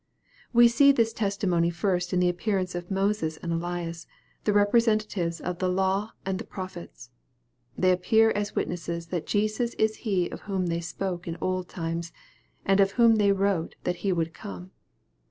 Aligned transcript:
We 0.51 0.67
see 0.67 0.91
this 0.91 1.13
testimony 1.13 1.69
first 1.69 2.11
in 2.11 2.19
the 2.19 2.27
appearance 2.27 2.73
of 2.73 2.89
Moses 2.89 3.37
and 3.37 3.53
Elias, 3.53 4.07
the 4.45 4.51
representatives 4.51 5.39
of 5.39 5.59
the 5.59 5.69
law 5.69 6.13
and 6.25 6.39
the 6.39 6.43
prophets. 6.43 7.11
They 7.77 7.91
appear 7.91 8.31
as 8.31 8.55
witnesses 8.55 9.09
that 9.09 9.27
Jesus 9.27 9.75
is 9.75 9.97
He 9.97 10.27
of 10.31 10.41
whom 10.49 10.65
they 10.65 10.81
spoke 10.81 11.27
in 11.27 11.37
old 11.39 11.69
times, 11.69 12.11
and 12.65 12.79
of 12.79 12.93
whom 12.93 13.17
they 13.17 13.31
wrote 13.31 13.75
that 13.83 13.97
He 13.97 14.11
would 14.11 14.33
come. 14.33 14.71